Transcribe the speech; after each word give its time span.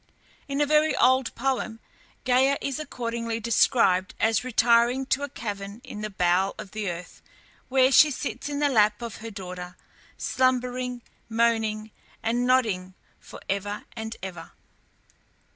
In 0.47 0.59
a 0.61 0.65
very 0.65 0.95
old 0.95 1.35
poem 1.35 1.79
Gæa 2.25 2.57
is 2.59 2.79
accordingly 2.79 3.39
described 3.39 4.15
as 4.19 4.43
retiring 4.43 5.05
to 5.05 5.21
a 5.21 5.29
cavern 5.29 5.79
in 5.83 6.01
the 6.01 6.09
bowels 6.09 6.55
of 6.57 6.71
the 6.71 6.89
earth, 6.89 7.21
where 7.69 7.91
she 7.91 8.09
sits 8.09 8.49
in 8.49 8.57
the 8.57 8.67
lap 8.67 9.03
of 9.03 9.17
her 9.17 9.29
daughter, 9.29 9.77
slumbering, 10.17 11.03
moaning, 11.29 11.91
and 12.23 12.47
nodding 12.47 12.95
for 13.19 13.41
ever 13.47 13.83
and 13.95 14.15
ever. 14.23 14.53